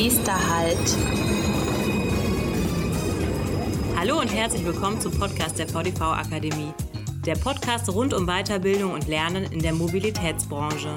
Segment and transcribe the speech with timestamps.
[0.00, 0.96] Nächster Halt.
[3.96, 6.72] Hallo und herzlich willkommen zum Podcast der VDV Akademie.
[7.26, 10.94] Der Podcast rund um Weiterbildung und Lernen in der Mobilitätsbranche.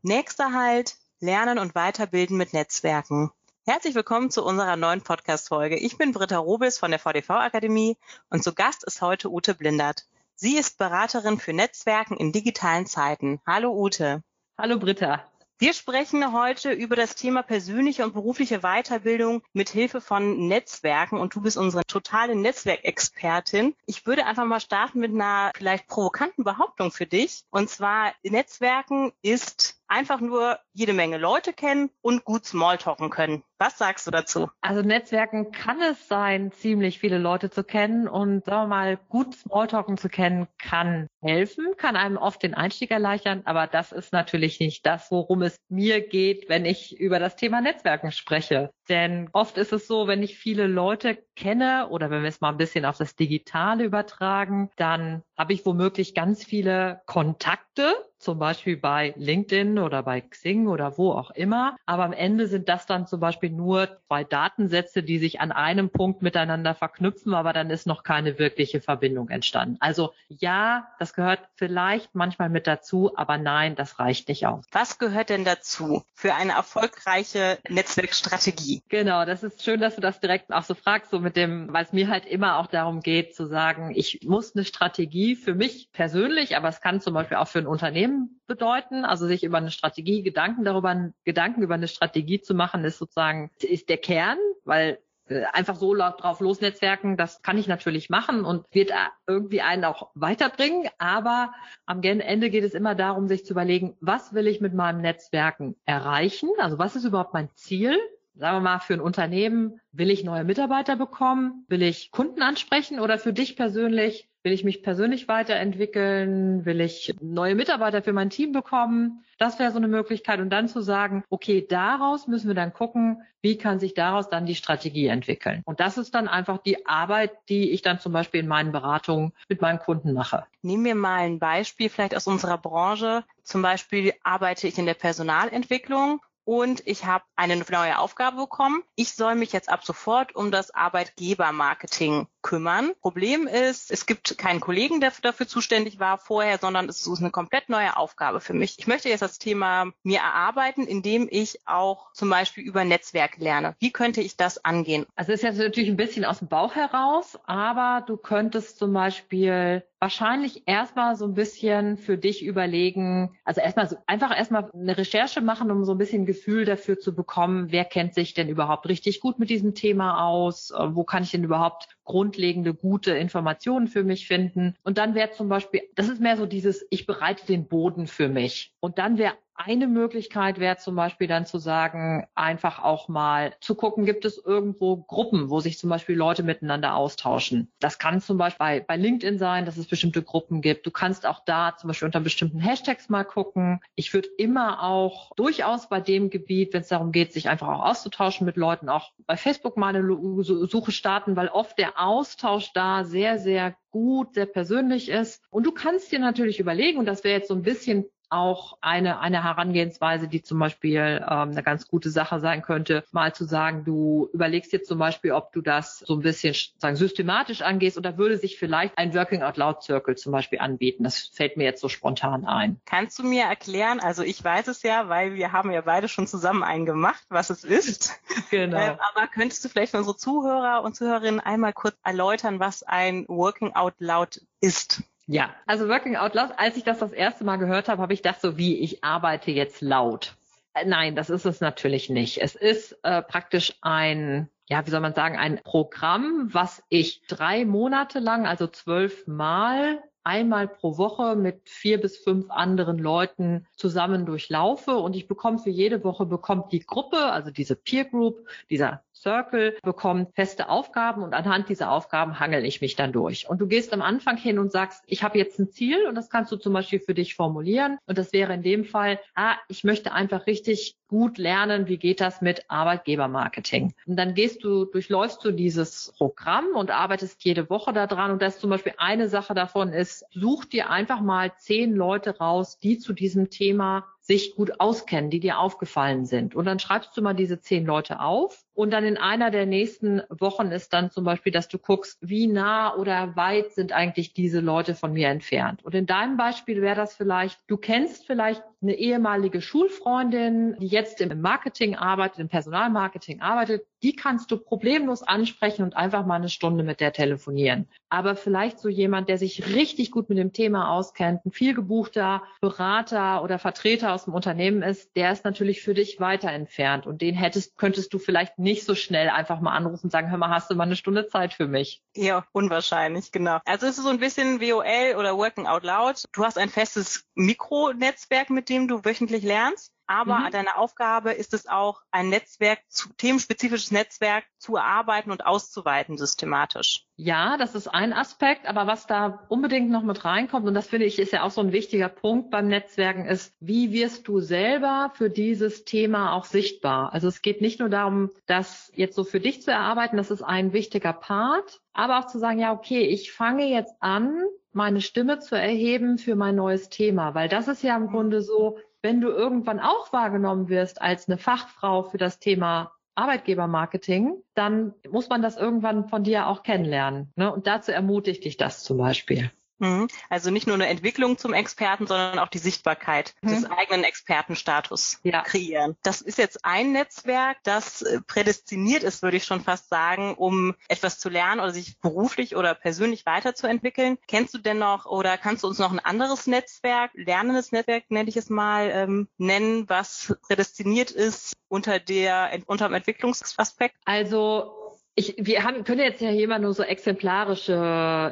[0.00, 3.30] Nächster Halt, Lernen und Weiterbilden mit Netzwerken.
[3.66, 5.76] Herzlich willkommen zu unserer neuen Podcast-Folge.
[5.76, 7.98] Ich bin Britta Robis von der VDV Akademie
[8.30, 10.06] und zu Gast ist heute Ute Blindert.
[10.34, 13.42] Sie ist Beraterin für Netzwerken in digitalen Zeiten.
[13.46, 14.22] Hallo Ute.
[14.62, 15.24] Hallo Britta.
[15.58, 21.34] Wir sprechen heute über das Thema persönliche und berufliche Weiterbildung mit Hilfe von Netzwerken und
[21.34, 23.74] du bist unsere totale Netzwerkexpertin.
[23.86, 27.44] Ich würde einfach mal starten mit einer vielleicht provokanten Behauptung für dich.
[27.48, 33.42] Und zwar, Netzwerken ist einfach nur jede Menge Leute kennen und gut Smalltalken können.
[33.58, 34.48] Was sagst du dazu?
[34.62, 39.34] Also Netzwerken kann es sein, ziemlich viele Leute zu kennen und sagen wir mal, gut
[39.34, 44.60] Smalltalken zu kennen kann helfen, kann einem oft den Einstieg erleichtern, aber das ist natürlich
[44.60, 48.70] nicht das, worum es mir geht, wenn ich über das Thema Netzwerken spreche.
[48.88, 52.50] Denn oft ist es so, wenn ich viele Leute kenne oder wenn wir es mal
[52.50, 58.76] ein bisschen auf das Digitale übertragen, dann habe ich womöglich ganz viele Kontakte, zum Beispiel
[58.76, 61.78] bei LinkedIn oder bei Xing oder wo auch immer.
[61.86, 65.88] Aber am Ende sind das dann zum Beispiel nur zwei Datensätze, die sich an einem
[65.88, 69.78] Punkt miteinander verknüpfen, aber dann ist noch keine wirkliche Verbindung entstanden.
[69.80, 74.66] Also ja, das gehört vielleicht manchmal mit dazu, aber nein, das reicht nicht aus.
[74.72, 78.82] Was gehört denn dazu für eine erfolgreiche Netzwerkstrategie?
[78.90, 81.84] Genau, das ist schön, dass du das direkt auch so fragst, so mit dem, weil
[81.84, 85.90] es mir halt immer auch darum geht zu sagen, ich muss eine Strategie für mich
[85.92, 89.70] persönlich, aber es kann zum Beispiel auch für ein Unternehmen bedeuten, also sich über eine
[89.70, 94.98] Strategie Gedanken darüber, Gedanken über eine Strategie zu machen, ist sozusagen, ist der Kern, weil
[95.30, 98.92] äh, einfach so drauf losnetzwerken, das kann ich natürlich machen und wird
[99.26, 100.88] irgendwie einen auch weiterbringen.
[100.98, 101.52] Aber
[101.86, 105.76] am Ende geht es immer darum, sich zu überlegen, was will ich mit meinem Netzwerken
[105.84, 106.50] erreichen?
[106.58, 107.96] Also was ist überhaupt mein Ziel?
[108.34, 111.64] Sagen wir mal, für ein Unternehmen, will ich neue Mitarbeiter bekommen?
[111.68, 112.98] Will ich Kunden ansprechen?
[112.98, 116.64] Oder für dich persönlich, Will ich mich persönlich weiterentwickeln?
[116.64, 119.22] Will ich neue Mitarbeiter für mein Team bekommen?
[119.36, 120.40] Das wäre so eine Möglichkeit.
[120.40, 124.46] Und dann zu sagen, okay, daraus müssen wir dann gucken, wie kann sich daraus dann
[124.46, 125.60] die Strategie entwickeln?
[125.66, 129.32] Und das ist dann einfach die Arbeit, die ich dann zum Beispiel in meinen Beratungen
[129.48, 130.46] mit meinen Kunden mache.
[130.62, 133.24] Nehmen wir mal ein Beispiel vielleicht aus unserer Branche.
[133.42, 138.82] Zum Beispiel arbeite ich in der Personalentwicklung und ich habe eine neue Aufgabe bekommen.
[138.96, 142.92] Ich soll mich jetzt ab sofort um das Arbeitgebermarketing kümmern.
[143.00, 147.30] Problem ist, es gibt keinen Kollegen, der dafür zuständig war vorher, sondern es ist eine
[147.30, 148.76] komplett neue Aufgabe für mich.
[148.78, 153.74] Ich möchte jetzt das Thema mir erarbeiten, indem ich auch zum Beispiel über Netzwerk lerne.
[153.78, 155.06] Wie könnte ich das angehen?
[155.16, 158.92] Also es ist jetzt natürlich ein bisschen aus dem Bauch heraus, aber du könntest zum
[158.92, 164.96] Beispiel wahrscheinlich erstmal so ein bisschen für dich überlegen, also erstmal so, einfach erstmal eine
[164.96, 168.88] Recherche machen, um so ein bisschen Gefühl dafür zu bekommen, wer kennt sich denn überhaupt
[168.88, 174.04] richtig gut mit diesem Thema aus, wo kann ich denn überhaupt grundlegende, gute Informationen für
[174.04, 174.74] mich finden.
[174.82, 178.28] Und dann wäre zum Beispiel, das ist mehr so dieses, ich bereite den Boden für
[178.28, 178.74] mich.
[178.80, 179.34] Und dann wäre
[179.64, 184.38] eine Möglichkeit wäre zum Beispiel dann zu sagen, einfach auch mal zu gucken, gibt es
[184.38, 187.70] irgendwo Gruppen, wo sich zum Beispiel Leute miteinander austauschen.
[187.78, 190.86] Das kann zum Beispiel bei, bei LinkedIn sein, dass es bestimmte Gruppen gibt.
[190.86, 193.80] Du kannst auch da zum Beispiel unter bestimmten Hashtags mal gucken.
[193.94, 197.84] Ich würde immer auch durchaus bei dem Gebiet, wenn es darum geht, sich einfach auch
[197.84, 200.02] auszutauschen mit Leuten, auch bei Facebook mal eine
[200.42, 205.42] Suche starten, weil oft der Austausch da sehr, sehr gut, sehr persönlich ist.
[205.50, 209.20] Und du kannst dir natürlich überlegen, und das wäre jetzt so ein bisschen auch eine,
[209.20, 213.84] eine Herangehensweise, die zum Beispiel ähm, eine ganz gute Sache sein könnte, mal zu sagen,
[213.84, 218.16] du überlegst jetzt zum Beispiel, ob du das so ein bisschen sagen, systematisch angehst oder
[218.16, 221.04] würde sich vielleicht ein Working Out Loud Circle zum Beispiel anbieten.
[221.04, 222.80] Das fällt mir jetzt so spontan ein.
[222.84, 226.26] Kannst du mir erklären, also ich weiß es ja, weil wir haben ja beide schon
[226.26, 228.20] zusammen einen gemacht, was es ist.
[228.50, 228.78] Genau.
[228.78, 233.26] Ähm, aber könntest du vielleicht für unsere Zuhörer und Zuhörerinnen einmal kurz erläutern, was ein
[233.28, 235.02] Working Out Loud ist?
[235.26, 238.22] Ja, also Working Out Loud, als ich das das erste Mal gehört habe, habe ich
[238.22, 240.34] gedacht so wie, ich arbeite jetzt laut.
[240.74, 242.38] Äh, nein, das ist es natürlich nicht.
[242.38, 247.64] Es ist äh, praktisch ein, ja, wie soll man sagen, ein Programm, was ich drei
[247.64, 254.26] Monate lang, also zwölf Mal einmal pro Woche mit vier bis fünf anderen Leuten zusammen
[254.26, 259.02] durchlaufe und ich bekomme für jede Woche bekommt die Gruppe, also diese Peer Group, dieser
[259.20, 263.48] Circle bekommt feste Aufgaben und anhand dieser Aufgaben hangel ich mich dann durch.
[263.48, 266.30] Und du gehst am Anfang hin und sagst, ich habe jetzt ein Ziel und das
[266.30, 267.98] kannst du zum Beispiel für dich formulieren.
[268.06, 272.20] Und das wäre in dem Fall, ah, ich möchte einfach richtig gut lernen, wie geht
[272.20, 273.92] das mit Arbeitgebermarketing.
[274.06, 278.30] Und dann gehst du, durchläufst du dieses Programm und arbeitest jede Woche daran.
[278.30, 282.78] Und das zum Beispiel eine Sache davon ist, such dir einfach mal zehn Leute raus,
[282.78, 286.54] die zu diesem Thema sich gut auskennen, die dir aufgefallen sind.
[286.54, 290.22] Und dann schreibst du mal diese zehn Leute auf und dann in einer der nächsten
[290.30, 294.60] Wochen ist dann zum Beispiel, dass du guckst, wie nah oder weit sind eigentlich diese
[294.60, 295.84] Leute von mir entfernt.
[295.84, 301.20] Und in deinem Beispiel wäre das vielleicht, du kennst vielleicht eine ehemalige Schulfreundin, die jetzt
[301.20, 306.48] im Marketing arbeitet, im Personalmarketing arbeitet, die kannst du problemlos ansprechen und einfach mal eine
[306.48, 307.86] Stunde mit der telefonieren.
[308.08, 312.42] Aber vielleicht so jemand, der sich richtig gut mit dem Thema auskennt, ein viel gebuchter
[312.62, 317.20] Berater oder Vertreter aus dem Unternehmen ist, der ist natürlich für dich weiter entfernt und
[317.20, 320.50] den hättest, könntest du vielleicht nicht so schnell einfach mal anrufen und sagen, hör mal,
[320.50, 322.02] hast du mal eine Stunde Zeit für mich?
[322.14, 323.58] Ja, unwahrscheinlich, genau.
[323.64, 326.24] Also es ist so ein bisschen WOL oder Working Out Loud.
[326.32, 329.92] Du hast ein festes Mikronetzwerk, mit dem du wöchentlich lernst.
[330.10, 330.50] Aber mhm.
[330.50, 337.06] deine Aufgabe ist es auch, ein Netzwerk, zu, themenspezifisches Netzwerk zu erarbeiten und auszuweiten systematisch.
[337.14, 341.06] Ja, das ist ein Aspekt, aber was da unbedingt noch mit reinkommt, und das finde
[341.06, 345.12] ich ist ja auch so ein wichtiger Punkt beim Netzwerken, ist, wie wirst du selber
[345.14, 347.12] für dieses Thema auch sichtbar?
[347.12, 350.42] Also es geht nicht nur darum, das jetzt so für dich zu erarbeiten, das ist
[350.42, 354.42] ein wichtiger Part, aber auch zu sagen, ja, okay, ich fange jetzt an,
[354.72, 358.78] meine Stimme zu erheben für mein neues Thema, weil das ist ja im Grunde so,
[359.02, 365.28] wenn du irgendwann auch wahrgenommen wirst als eine Fachfrau für das Thema Arbeitgebermarketing, dann muss
[365.28, 367.32] man das irgendwann von dir auch kennenlernen.
[367.36, 367.52] Ne?
[367.52, 369.50] Und dazu ermutigt dich das zum Beispiel.
[369.80, 370.08] Mhm.
[370.28, 373.48] Also nicht nur eine Entwicklung zum Experten, sondern auch die Sichtbarkeit mhm.
[373.48, 375.42] des eigenen Expertenstatus ja.
[375.42, 375.96] kreieren.
[376.02, 380.74] Das ist jetzt ein Netzwerk, das äh, prädestiniert ist, würde ich schon fast sagen, um
[380.88, 384.18] etwas zu lernen oder sich beruflich oder persönlich weiterzuentwickeln.
[384.28, 388.28] Kennst du denn noch oder kannst du uns noch ein anderes Netzwerk, lernendes Netzwerk, nenne
[388.28, 393.96] ich es mal, ähm, nennen, was prädestiniert ist unter der unter dem Entwicklungsaspekt?
[394.04, 394.79] Also
[395.20, 397.74] ich, wir haben, können jetzt ja hier immer nur so exemplarische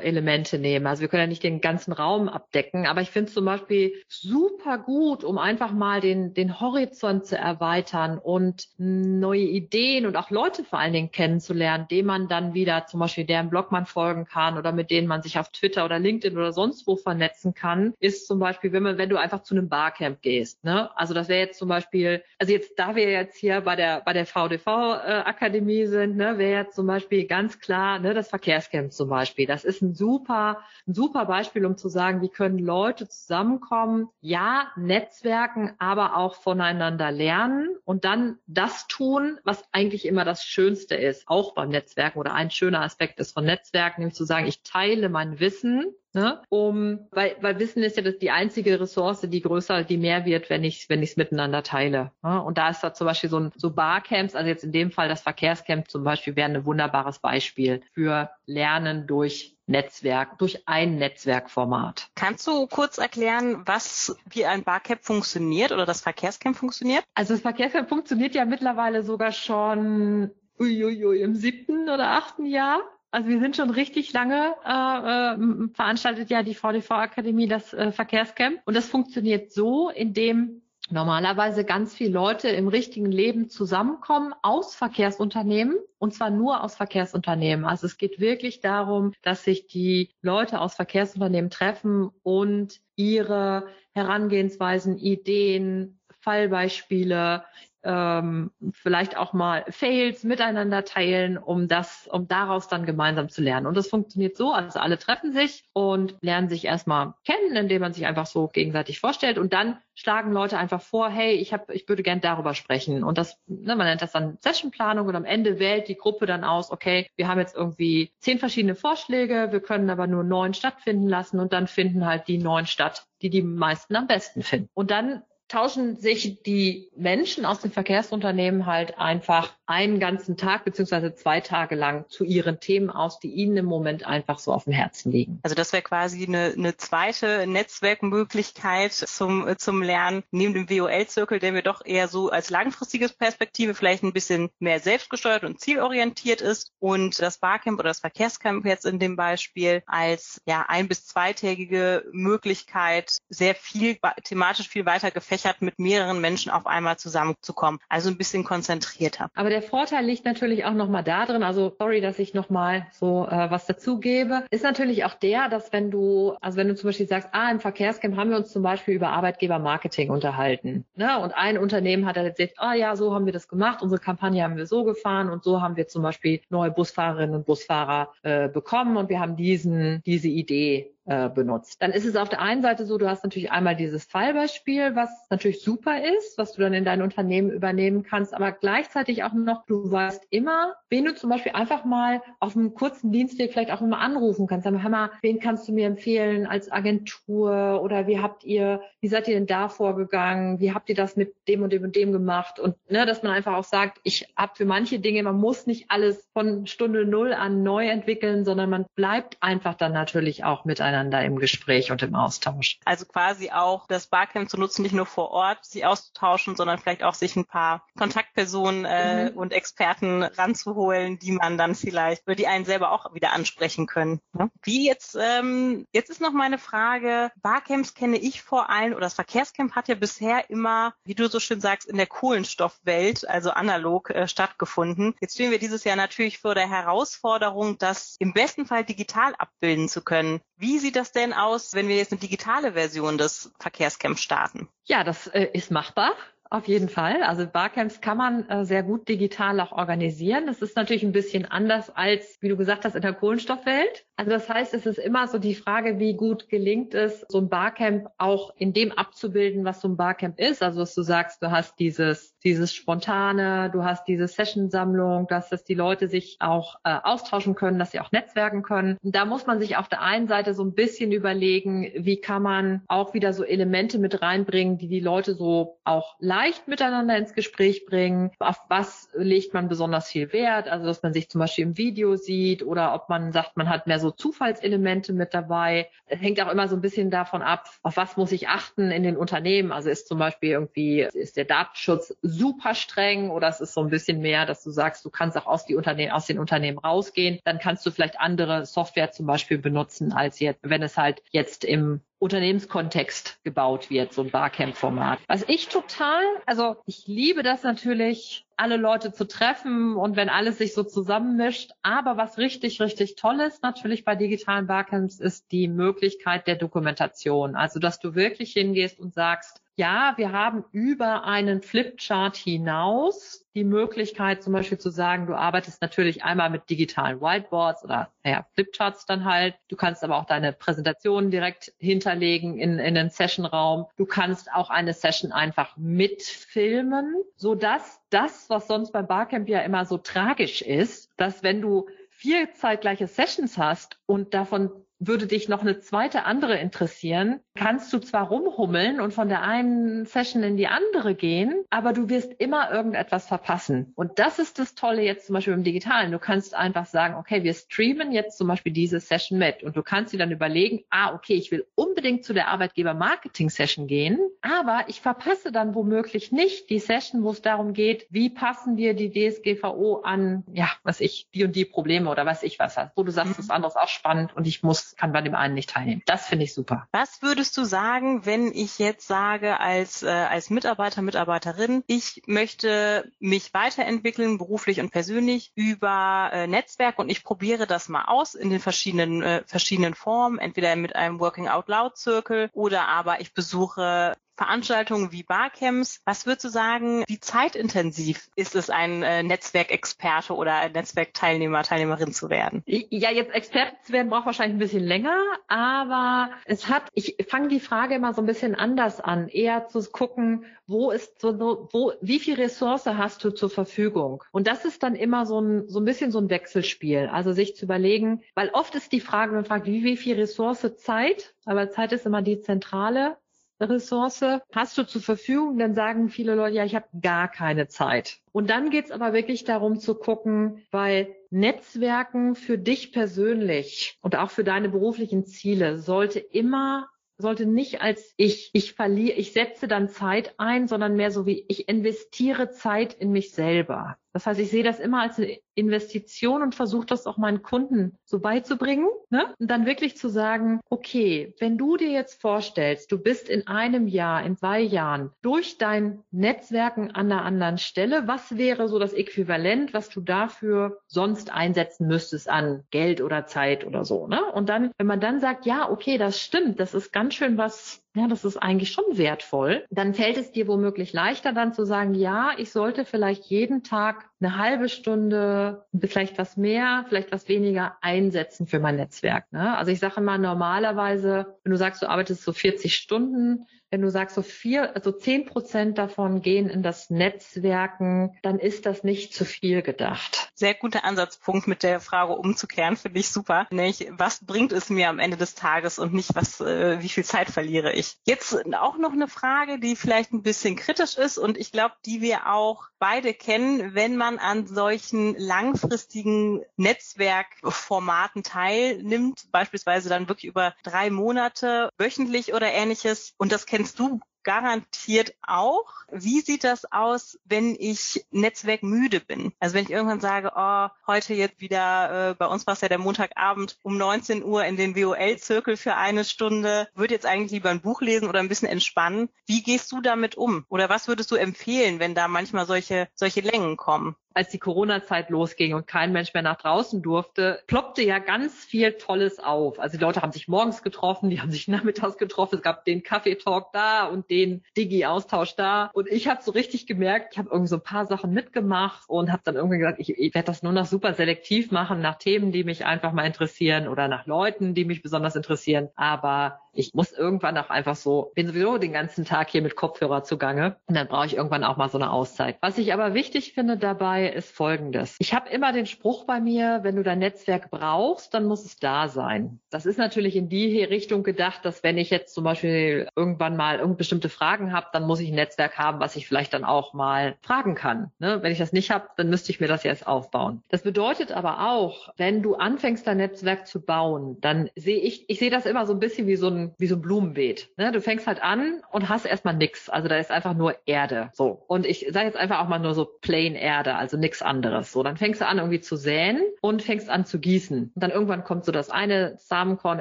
[0.02, 0.86] Elemente nehmen.
[0.86, 3.92] Also wir können ja nicht den ganzen Raum abdecken, aber ich finde es zum Beispiel
[4.08, 10.30] super gut, um einfach mal den, den Horizont zu erweitern und neue Ideen und auch
[10.30, 14.24] Leute vor allen Dingen kennenzulernen, denen man dann wieder zum Beispiel deren Blog man folgen
[14.24, 17.92] kann oder mit denen man sich auf Twitter oder LinkedIn oder sonst wo vernetzen kann,
[18.00, 20.64] ist zum Beispiel, wenn man, wenn du einfach zu einem Barcamp gehst.
[20.64, 20.90] Ne?
[20.96, 24.14] Also das wäre jetzt zum Beispiel, also jetzt, da wir jetzt hier bei der bei
[24.14, 24.66] der VDV
[25.04, 29.48] äh, sind, ne, wäre jetzt zum Beispiel ganz klar, ne, das Verkehrscamp zum Beispiel.
[29.48, 34.68] Das ist ein super, ein super Beispiel, um zu sagen, wie können Leute zusammenkommen, ja,
[34.76, 41.26] Netzwerken, aber auch voneinander lernen und dann das tun, was eigentlich immer das Schönste ist,
[41.26, 45.08] auch beim Netzwerken oder ein schöner Aspekt ist von Netzwerken, nämlich zu sagen, ich teile
[45.08, 46.40] mein Wissen Ne?
[46.48, 50.48] Um, weil, weil Wissen ist ja das, die einzige Ressource, die größer, die mehr wird,
[50.48, 52.12] wenn ich wenn ich es miteinander teile.
[52.22, 52.42] Ne?
[52.42, 55.08] Und da ist da zum Beispiel so ein so Barcamps, also jetzt in dem Fall
[55.08, 62.08] das Verkehrscamp zum Beispiel wäre ein wunderbares Beispiel für Lernen durch Netzwerk, durch ein Netzwerkformat.
[62.14, 67.04] Kannst du kurz erklären, was wie ein Barcamp funktioniert oder das Verkehrscamp funktioniert?
[67.14, 72.80] Also das Verkehrscamp funktioniert ja mittlerweile sogar schon uiuiui, im siebten oder achten Jahr.
[73.10, 77.90] Also wir sind schon richtig lange äh, äh, veranstaltet ja die VDV Akademie das äh,
[77.90, 84.74] Verkehrscamp und das funktioniert so, indem normalerweise ganz viele Leute im richtigen Leben zusammenkommen aus
[84.74, 87.64] Verkehrsunternehmen und zwar nur aus Verkehrsunternehmen.
[87.64, 94.98] Also es geht wirklich darum, dass sich die Leute aus Verkehrsunternehmen treffen und ihre Herangehensweisen,
[94.98, 97.44] Ideen, Fallbeispiele,
[97.84, 103.66] ähm, vielleicht auch mal Fails miteinander teilen, um das, um daraus dann gemeinsam zu lernen.
[103.66, 107.92] Und das funktioniert so, also alle treffen sich und lernen sich erstmal kennen, indem man
[107.92, 111.88] sich einfach so gegenseitig vorstellt und dann schlagen Leute einfach vor, hey, ich habe, ich
[111.88, 113.02] würde gern darüber sprechen.
[113.02, 116.44] Und das, ne, man nennt das dann Sessionplanung und am Ende wählt die Gruppe dann
[116.44, 121.08] aus, okay, wir haben jetzt irgendwie zehn verschiedene Vorschläge, wir können aber nur neun stattfinden
[121.08, 124.68] lassen und dann finden halt die neun statt, die die meisten am besten finden.
[124.74, 131.14] Und dann tauschen sich die Menschen aus den Verkehrsunternehmen halt einfach einen ganzen Tag beziehungsweise
[131.14, 134.72] zwei Tage lang zu ihren Themen aus, die ihnen im Moment einfach so auf dem
[134.72, 135.40] Herzen liegen.
[135.42, 141.52] Also das wäre quasi eine, eine zweite Netzwerkmöglichkeit zum, zum Lernen neben dem WOL-Zirkel, der
[141.52, 146.72] mir doch eher so als langfristiges Perspektive vielleicht ein bisschen mehr selbstgesteuert und zielorientiert ist
[146.78, 152.04] und das Barcamp oder das Verkehrscamp jetzt in dem Beispiel als ja ein- bis zweitägige
[152.12, 157.80] Möglichkeit sehr viel thematisch viel weiter gefächert mit mehreren Menschen auf einmal zusammenzukommen.
[157.88, 159.30] Also ein bisschen konzentrierter.
[159.34, 163.26] Aber der Vorteil liegt natürlich auch nochmal da drin, also sorry, dass ich nochmal so
[163.30, 167.06] äh, was dazugebe, ist natürlich auch der, dass wenn du, also wenn du zum Beispiel
[167.06, 170.84] sagst, ah, im Verkehrscamp haben wir uns zum Beispiel über Arbeitgebermarketing unterhalten.
[170.96, 171.18] Ne?
[171.20, 174.42] Und ein Unternehmen hat dann gesagt, ah ja, so haben wir das gemacht, unsere Kampagne
[174.42, 178.48] haben wir so gefahren und so haben wir zum Beispiel neue Busfahrerinnen und Busfahrer äh,
[178.48, 181.80] bekommen und wir haben diesen, diese Idee äh, benutzt.
[181.82, 185.08] Dann ist es auf der einen Seite so, du hast natürlich einmal dieses Fallbeispiel, was
[185.30, 189.64] natürlich super ist, was du dann in dein Unternehmen übernehmen kannst, aber gleichzeitig auch noch,
[189.64, 193.80] du weißt immer, wen du zum Beispiel einfach mal auf einem kurzen Dienstweg vielleicht auch
[193.80, 194.68] immer anrufen kannst.
[194.68, 199.28] Hör mal, wen kannst du mir empfehlen als Agentur oder wie habt ihr, wie seid
[199.28, 200.60] ihr denn da vorgegangen?
[200.60, 202.60] Wie habt ihr das mit dem und dem und dem gemacht?
[202.60, 205.90] Und ne, dass man einfach auch sagt, ich habe für manche Dinge, man muss nicht
[205.90, 210.66] alles von Stunde Null an neu entwickeln, sondern man bleibt einfach dann natürlich auch
[210.98, 212.78] miteinander im Gespräch und im Austausch.
[212.84, 217.02] Also quasi auch das Barcamp zu nutzen, nicht nur vor Ort sich auszutauschen, sondern vielleicht
[217.02, 219.36] auch sich ein paar Kontaktpersonen äh, mhm.
[219.36, 224.20] und Experten ranzuholen, die man dann vielleicht, oder die einen selber auch wieder ansprechen können.
[224.32, 224.50] Ne?
[224.62, 229.14] Wie jetzt, ähm, jetzt ist noch meine Frage, Barcamps kenne ich vor allem, oder das
[229.14, 234.10] Verkehrscamp hat ja bisher immer, wie du so schön sagst, in der Kohlenstoffwelt, also analog,
[234.10, 235.14] äh, stattgefunden.
[235.20, 239.88] Jetzt stehen wir dieses Jahr natürlich vor der Herausforderung, das im besten Fall digital abbilden
[239.88, 240.40] zu können.
[240.58, 244.68] Wie sieht das denn aus, wenn wir jetzt eine digitale Version des Verkehrscamps starten?
[244.84, 246.12] Ja, das äh, ist machbar.
[246.50, 247.22] Auf jeden Fall.
[247.22, 250.46] Also Barcamps kann man äh, sehr gut digital auch organisieren.
[250.46, 254.06] Das ist natürlich ein bisschen anders als, wie du gesagt hast, in der Kohlenstoffwelt.
[254.16, 257.50] Also das heißt, es ist immer so die Frage, wie gut gelingt es, so ein
[257.50, 260.62] Barcamp auch in dem abzubilden, was so ein Barcamp ist.
[260.62, 265.64] Also dass du sagst, du hast dieses, dieses spontane, du hast diese Sessionsammlung, dass, dass
[265.64, 268.96] die Leute sich auch äh, austauschen können, dass sie auch netzwerken können.
[269.02, 272.42] Und da muss man sich auf der einen Seite so ein bisschen überlegen, wie kann
[272.42, 277.34] man auch wieder so Elemente mit reinbringen, die die Leute so auch leicht miteinander ins
[277.34, 278.30] Gespräch bringen.
[278.38, 280.68] Auf was legt man besonders viel Wert?
[280.68, 283.88] Also, dass man sich zum Beispiel im Video sieht oder ob man sagt, man hat
[283.88, 285.90] mehr so Zufallselemente mit dabei.
[286.06, 289.02] Es hängt auch immer so ein bisschen davon ab, auf was muss ich achten in
[289.02, 289.72] den Unternehmen.
[289.72, 293.90] Also ist zum Beispiel irgendwie, ist der Datenschutz super streng oder es ist so ein
[293.90, 297.40] bisschen mehr, dass du sagst, du kannst auch aus, die Unternehmen, aus den Unternehmen rausgehen.
[297.44, 301.64] Dann kannst du vielleicht andere Software zum Beispiel benutzen, als jetzt, wenn es halt jetzt
[301.64, 305.20] im Unternehmenskontext gebaut wird, so ein Barcamp-Format.
[305.28, 310.58] Was ich total, also ich liebe das natürlich, alle Leute zu treffen und wenn alles
[310.58, 311.70] sich so zusammenmischt.
[311.82, 317.54] Aber was richtig, richtig toll ist natürlich bei digitalen Barcamps ist die Möglichkeit der Dokumentation.
[317.54, 323.62] Also, dass du wirklich hingehst und sagst, ja, wir haben über einen Flipchart hinaus die
[323.62, 329.06] Möglichkeit, zum Beispiel zu sagen, du arbeitest natürlich einmal mit digitalen Whiteboards oder naja, Flipcharts
[329.06, 329.54] dann halt.
[329.68, 333.86] Du kannst aber auch deine Präsentationen direkt hinterlegen in, in den Sessionraum.
[333.96, 339.60] Du kannst auch eine Session einfach mitfilmen, so dass das, was sonst beim Barcamp ja
[339.60, 345.48] immer so tragisch ist, dass wenn du vier zeitgleiche Sessions hast und davon würde dich
[345.48, 350.56] noch eine zweite andere interessieren, kannst du zwar rumhummeln und von der einen Session in
[350.56, 353.92] die andere gehen, aber du wirst immer irgendetwas verpassen.
[353.96, 356.12] Und das ist das Tolle jetzt zum Beispiel im Digitalen.
[356.12, 359.82] Du kannst einfach sagen, okay, wir streamen jetzt zum Beispiel diese Session mit und du
[359.82, 365.00] kannst dir dann überlegen, ah, okay, ich will unbedingt zu der Arbeitgeber-Marketing-Session gehen, aber ich
[365.00, 370.02] verpasse dann womöglich nicht die Session, wo es darum geht, wie passen wir die DSGVO
[370.02, 373.10] an, ja, was ich, die und die Probleme oder was ich was hast, wo du
[373.10, 376.02] sagst, das andere ist auch spannend und ich muss kann bei dem einen nicht teilnehmen.
[376.06, 376.86] Das finde ich super.
[376.92, 383.10] Was würdest du sagen, wenn ich jetzt sage als, äh, als Mitarbeiter, Mitarbeiterin, ich möchte
[383.18, 388.50] mich weiterentwickeln, beruflich und persönlich über äh, Netzwerk und ich probiere das mal aus in
[388.50, 393.32] den verschiedenen, äh, verschiedenen Formen, entweder mit einem Working Out Loud Circle oder aber ich
[393.32, 396.00] besuche Veranstaltungen wie Barcamps.
[396.04, 402.12] Was würdest du sagen, wie zeitintensiv ist es, ein äh, Netzwerkexperte oder ein Netzwerkteilnehmer, Teilnehmerin
[402.12, 402.62] zu werden?
[402.66, 405.18] Ja, jetzt Experte zu werden braucht wahrscheinlich ein bisschen länger,
[405.48, 409.82] aber es hat, ich fange die Frage immer so ein bisschen anders an, eher zu
[409.90, 414.22] gucken, wo ist so, wo, wie viel Ressource hast du zur Verfügung?
[414.30, 417.08] Und das ist dann immer so ein, so ein bisschen so ein Wechselspiel.
[417.12, 420.76] Also sich zu überlegen, weil oft ist die Frage, man fragt, wie, wie viel Ressource
[420.76, 421.34] Zeit?
[421.44, 423.16] Aber Zeit ist immer die zentrale
[423.60, 428.18] Ressource hast du zur Verfügung, dann sagen viele Leute, ja, ich habe gar keine Zeit.
[428.32, 434.30] Und dann geht's aber wirklich darum zu gucken, weil Netzwerken für dich persönlich und auch
[434.30, 436.88] für deine beruflichen Ziele sollte immer
[437.18, 441.44] sollte nicht als ich, ich verliere, ich setze dann Zeit ein, sondern mehr so wie
[441.48, 443.98] ich investiere Zeit in mich selber.
[444.12, 447.98] Das heißt, ich sehe das immer als eine Investition und versuche das auch meinen Kunden
[448.04, 448.88] so beizubringen.
[449.10, 449.34] Ne?
[449.38, 453.86] Und dann wirklich zu sagen, okay, wenn du dir jetzt vorstellst, du bist in einem
[453.86, 458.92] Jahr, in zwei Jahren durch dein Netzwerken an einer anderen Stelle, was wäre so das
[458.92, 464.06] Äquivalent, was du dafür sonst einsetzen müsstest an Geld oder Zeit oder so.
[464.06, 464.24] Ne?
[464.32, 467.82] Und dann, wenn man dann sagt, ja, okay, das stimmt, das ist ganz schön was
[467.98, 471.94] ja, das ist eigentlich schon wertvoll, dann fällt es dir womöglich leichter dann zu sagen,
[471.94, 477.76] ja, ich sollte vielleicht jeden Tag eine halbe Stunde, vielleicht was mehr, vielleicht was weniger
[477.80, 479.30] einsetzen für mein Netzwerk.
[479.32, 479.56] Ne?
[479.56, 483.90] Also ich sage mal normalerweise, wenn du sagst, du arbeitest so 40 Stunden, wenn du
[483.90, 489.14] sagst, so vier, also zehn Prozent davon gehen in das Netzwerken, dann ist das nicht
[489.14, 490.30] zu viel gedacht.
[490.34, 493.46] Sehr guter Ansatzpunkt mit der Frage umzukehren, finde ich super.
[493.50, 497.04] Nämlich, was bringt es mir am Ende des Tages und nicht, was, äh, wie viel
[497.04, 497.96] Zeit verliere ich?
[498.04, 502.00] Jetzt auch noch eine Frage, die vielleicht ein bisschen kritisch ist und ich glaube, die
[502.00, 510.54] wir auch beide kennen, wenn man an solchen langfristigen Netzwerkformaten teilnimmt, beispielsweise dann wirklich über
[510.62, 513.14] drei Monate wöchentlich oder ähnliches.
[513.18, 515.64] Und das kennst du garantiert auch.
[515.90, 519.32] Wie sieht das aus, wenn ich netzwerkmüde bin?
[519.40, 522.68] Also wenn ich irgendwann sage, oh, heute jetzt wieder, äh, bei uns war es ja
[522.68, 527.50] der Montagabend um 19 Uhr in den WOL-Zirkel für eine Stunde, würde jetzt eigentlich lieber
[527.50, 529.08] ein Buch lesen oder ein bisschen entspannen.
[529.26, 530.44] Wie gehst du damit um?
[530.48, 533.96] Oder was würdest du empfehlen, wenn da manchmal solche, solche Längen kommen?
[534.18, 538.72] Als die Corona-Zeit losging und kein Mensch mehr nach draußen durfte, ploppte ja ganz viel
[538.72, 539.60] Tolles auf.
[539.60, 542.82] Also die Leute haben sich morgens getroffen, die haben sich nachmittags getroffen, es gab den
[542.82, 545.70] Kaffeetalk da und den Digi-Austausch da.
[545.72, 549.12] Und ich habe so richtig gemerkt, ich habe irgendwie so ein paar Sachen mitgemacht und
[549.12, 552.32] habe dann irgendwie gesagt, ich, ich werde das nur noch super selektiv machen nach Themen,
[552.32, 555.68] die mich einfach mal interessieren oder nach Leuten, die mich besonders interessieren.
[555.76, 560.02] Aber ich muss irgendwann auch einfach so, bin sowieso den ganzen Tag hier mit Kopfhörer
[560.02, 562.36] zugange und dann brauche ich irgendwann auch mal so eine Auszeit.
[562.40, 564.96] Was ich aber wichtig finde dabei ist Folgendes.
[564.98, 568.56] Ich habe immer den Spruch bei mir, wenn du dein Netzwerk brauchst, dann muss es
[568.56, 569.38] da sein.
[569.50, 573.64] Das ist natürlich in die Richtung gedacht, dass wenn ich jetzt zum Beispiel irgendwann mal
[573.68, 577.14] bestimmte Fragen habe, dann muss ich ein Netzwerk haben, was ich vielleicht dann auch mal
[577.22, 577.92] fragen kann.
[578.00, 578.18] Ne?
[578.22, 580.42] Wenn ich das nicht habe, dann müsste ich mir das jetzt aufbauen.
[580.48, 585.20] Das bedeutet aber auch, wenn du anfängst, dein Netzwerk zu bauen, dann sehe ich, ich
[585.20, 587.48] sehe das immer so ein bisschen wie so ein wie so ein Blumenbeet.
[587.56, 587.72] Ne?
[587.72, 589.68] Du fängst halt an und hast erstmal nix.
[589.68, 591.10] Also da ist einfach nur Erde.
[591.12, 591.42] So.
[591.46, 594.72] Und ich sage jetzt einfach auch mal nur so plain Erde, also nichts anderes.
[594.72, 597.72] So, dann fängst du an irgendwie zu säen und fängst an zu gießen.
[597.74, 599.80] Und dann irgendwann kommt so das eine Samenkorn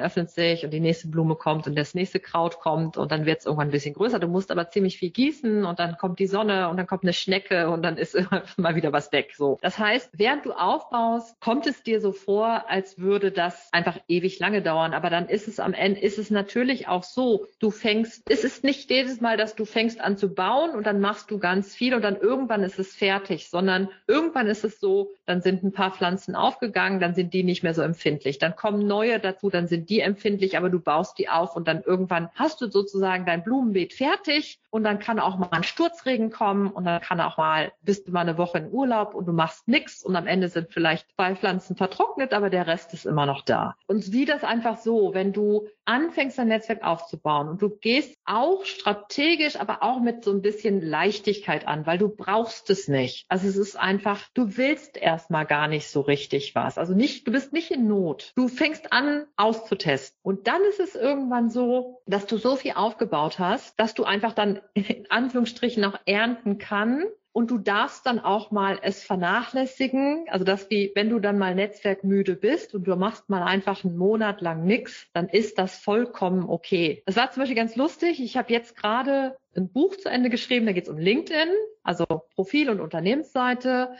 [0.00, 3.40] öffnet sich und die nächste Blume kommt und das nächste Kraut kommt und dann wird
[3.40, 4.18] es irgendwann ein bisschen größer.
[4.18, 7.12] Du musst aber ziemlich viel gießen und dann kommt die Sonne und dann kommt eine
[7.12, 8.16] Schnecke und dann ist
[8.56, 9.34] mal wieder was weg.
[9.36, 9.58] So.
[9.62, 14.38] Das heißt, während du aufbaust, kommt es dir so vor, als würde das einfach ewig
[14.38, 14.94] lange dauern.
[14.94, 18.42] Aber dann ist es am Ende, ist es natürlich natürlich auch so, du fängst, es
[18.42, 21.72] ist nicht jedes Mal, dass du fängst an zu bauen und dann machst du ganz
[21.72, 25.70] viel und dann irgendwann ist es fertig, sondern irgendwann ist es so, dann sind ein
[25.70, 28.38] paar Pflanzen aufgegangen, dann sind die nicht mehr so empfindlich.
[28.38, 31.82] Dann kommen neue dazu, dann sind die empfindlich, aber du baust die auf und dann
[31.82, 36.72] irgendwann hast du sozusagen dein Blumenbeet fertig und dann kann auch mal ein Sturzregen kommen
[36.72, 39.68] und dann kann auch mal, bist du mal eine Woche in Urlaub und du machst
[39.68, 43.42] nichts und am Ende sind vielleicht zwei Pflanzen vertrocknet, aber der Rest ist immer noch
[43.42, 43.76] da.
[43.86, 48.64] Und sieh das einfach so, wenn du anfängst, dein Netzwerk aufzubauen und du gehst auch
[48.64, 53.24] strategisch, aber auch mit so ein bisschen Leichtigkeit an, weil du brauchst es nicht.
[53.28, 56.78] Also es ist einfach, du willst erstmal gar nicht so richtig was.
[56.78, 58.32] Also nicht, du bist nicht in Not.
[58.36, 60.18] Du fängst an auszutesten.
[60.22, 64.34] Und dann ist es irgendwann so, dass du so viel aufgebaut hast, dass du einfach
[64.34, 67.04] dann in Anführungsstrichen auch ernten kann,
[67.38, 70.26] und du darfst dann auch mal es vernachlässigen.
[70.28, 73.96] Also das wie, wenn du dann mal netzwerkmüde bist und du machst mal einfach einen
[73.96, 77.00] Monat lang nichts, dann ist das vollkommen okay.
[77.06, 78.20] Das war zum Beispiel ganz lustig.
[78.20, 81.48] Ich habe jetzt gerade ein Buch zu Ende geschrieben, da geht es um LinkedIn,
[81.82, 83.94] also Profil- und Unternehmensseite.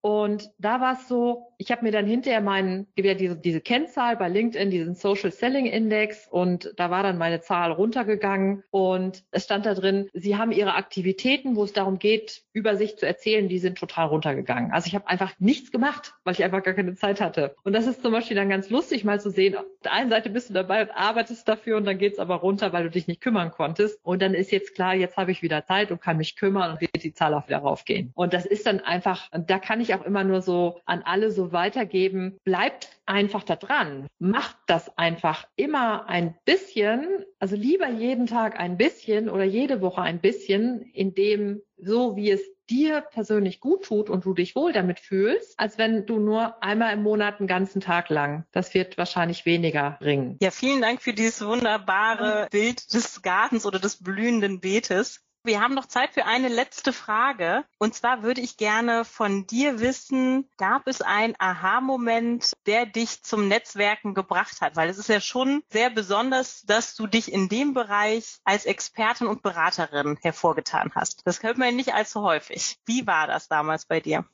[0.00, 4.16] Und da war es so, ich habe mir dann hinterher meinen, ja diese, diese Kennzahl
[4.16, 9.44] bei LinkedIn, diesen Social Selling Index und da war dann meine Zahl runtergegangen und es
[9.44, 13.48] stand da drin, Sie haben Ihre Aktivitäten, wo es darum geht, über sich zu erzählen,
[13.48, 14.72] die sind total runtergegangen.
[14.72, 17.54] Also ich habe einfach nichts gemacht, weil ich einfach gar keine Zeit hatte.
[17.64, 20.30] Und das ist zum Beispiel dann ganz lustig, mal zu sehen, auf der einen Seite
[20.30, 23.20] bist du dabei und arbeitest dafür und dann geht's aber runter, weil du dich nicht
[23.20, 23.98] kümmern konntest.
[24.02, 26.80] Und dann ist jetzt klar, jetzt habe ich wieder Zeit und kann mich kümmern und
[26.80, 28.12] wird die Zahl auch wieder raufgehen.
[28.14, 31.52] Und das ist dann einfach, da kann ich auch immer nur so an alle so
[31.52, 34.06] weitergeben, bleibt einfach da dran.
[34.18, 40.00] Macht das einfach immer ein bisschen, also lieber jeden Tag ein bisschen oder jede Woche
[40.00, 44.72] ein bisschen, in dem so wie es dir persönlich gut tut und du dich wohl
[44.72, 48.46] damit fühlst, als wenn du nur einmal im Monat einen ganzen Tag lang.
[48.50, 50.38] Das wird wahrscheinlich weniger bringen.
[50.40, 55.22] Ja, vielen Dank für dieses wunderbare Bild des Gartens oder des blühenden Beetes.
[55.44, 57.64] Wir haben noch Zeit für eine letzte Frage.
[57.78, 63.48] Und zwar würde ich gerne von dir wissen, gab es einen Aha-Moment, der dich zum
[63.48, 64.76] Netzwerken gebracht hat?
[64.76, 69.26] Weil es ist ja schon sehr besonders, dass du dich in dem Bereich als Expertin
[69.26, 71.26] und Beraterin hervorgetan hast.
[71.26, 72.78] Das hört man ja nicht allzu häufig.
[72.86, 74.24] Wie war das damals bei dir?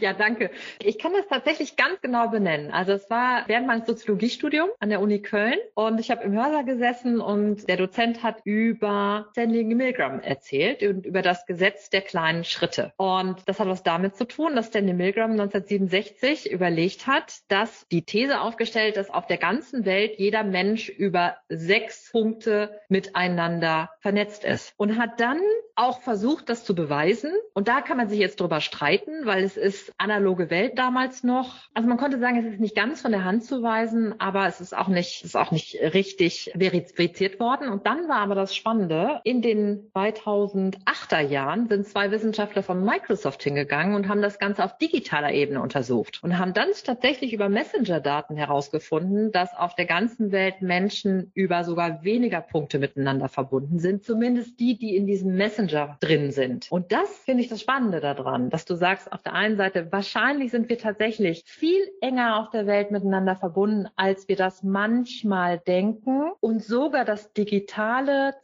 [0.00, 0.50] ja, danke.
[0.80, 2.72] Ich kann das tatsächlich ganz genau benennen.
[2.72, 6.64] Also es war während meines Soziologiestudiums an der Uni Köln und ich habe im Hörsaal
[6.64, 12.44] gesessen und der Dozent hat über Stanley Milgram erzählt und über das Gesetz der kleinen
[12.44, 12.92] Schritte.
[12.96, 18.04] Und das hat was damit zu tun, dass Stanley Milgram 1967 überlegt hat, dass die
[18.04, 24.74] These aufgestellt, dass auf der ganzen Welt jeder Mensch über sechs Punkte miteinander vernetzt ist
[24.76, 25.40] und hat dann
[25.76, 27.32] auch versucht, das zu beweisen.
[27.52, 31.68] Und da kann man sich jetzt drüber streiten, weil es ist analoge Welt damals noch.
[31.74, 34.60] Also man konnte sagen, es ist nicht ganz von der Hand zu weisen, aber es
[34.60, 37.68] ist auch nicht, es ist auch nicht richtig verifiziert worden.
[37.68, 38.93] Und dann war aber das Spannende.
[39.24, 44.76] In den 2008er Jahren sind zwei Wissenschaftler von Microsoft hingegangen und haben das Ganze auf
[44.78, 50.62] digitaler Ebene untersucht und haben dann tatsächlich über Messenger-Daten herausgefunden, dass auf der ganzen Welt
[50.62, 54.04] Menschen über sogar weniger Punkte miteinander verbunden sind.
[54.04, 56.70] Zumindest die, die in diesem Messenger drin sind.
[56.70, 60.50] Und das finde ich das Spannende daran, dass du sagst, auf der einen Seite, wahrscheinlich
[60.50, 66.32] sind wir tatsächlich viel enger auf der Welt miteinander verbunden, als wir das manchmal denken.
[66.40, 68.34] Und sogar das Digitale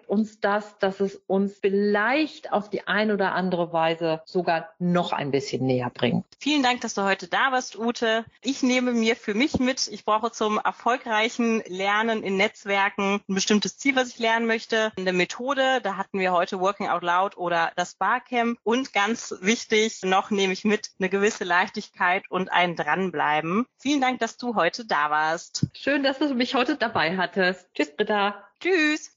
[0.00, 5.12] zeigt uns das, dass es uns vielleicht auf die eine oder andere Weise sogar noch
[5.12, 6.24] ein bisschen näher bringt.
[6.38, 8.24] Vielen Dank, dass du heute da warst, Ute.
[8.42, 13.78] Ich nehme mir für mich mit, ich brauche zum erfolgreichen Lernen in Netzwerken ein bestimmtes
[13.78, 14.92] Ziel, was ich lernen möchte.
[14.96, 18.58] Eine Methode, da hatten wir heute Working Out Loud oder das Barcamp.
[18.62, 23.66] Und ganz wichtig noch nehme ich mit eine gewisse Leichtigkeit und ein Dranbleiben.
[23.78, 25.66] Vielen Dank, dass du heute da warst.
[25.74, 27.68] Schön, dass du mich heute dabei hattest.
[27.74, 28.44] Tschüss, Britta.
[28.60, 29.16] Tschüss.